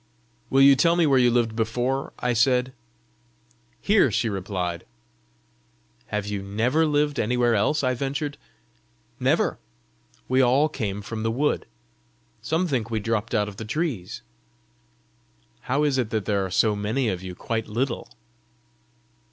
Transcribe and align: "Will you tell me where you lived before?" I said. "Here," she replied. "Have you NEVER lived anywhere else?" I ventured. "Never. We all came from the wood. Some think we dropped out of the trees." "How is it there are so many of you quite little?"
"Will 0.49 0.63
you 0.63 0.75
tell 0.75 0.95
me 0.95 1.05
where 1.05 1.19
you 1.19 1.29
lived 1.29 1.55
before?" 1.55 2.11
I 2.17 2.33
said. 2.33 2.73
"Here," 3.79 4.09
she 4.09 4.29
replied. 4.29 4.83
"Have 6.07 6.25
you 6.25 6.41
NEVER 6.41 6.87
lived 6.87 7.19
anywhere 7.19 7.53
else?" 7.53 7.83
I 7.83 7.93
ventured. 7.93 8.39
"Never. 9.19 9.59
We 10.27 10.41
all 10.41 10.69
came 10.69 11.03
from 11.03 11.21
the 11.21 11.29
wood. 11.29 11.67
Some 12.41 12.67
think 12.67 12.89
we 12.89 12.99
dropped 12.99 13.35
out 13.35 13.47
of 13.47 13.57
the 13.57 13.63
trees." 13.63 14.23
"How 15.69 15.83
is 15.83 15.99
it 15.99 16.09
there 16.09 16.47
are 16.47 16.49
so 16.49 16.75
many 16.75 17.07
of 17.07 17.21
you 17.21 17.35
quite 17.35 17.67
little?" 17.67 18.09